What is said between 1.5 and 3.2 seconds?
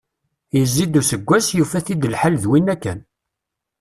yufa-t-id lḥal d winna kan.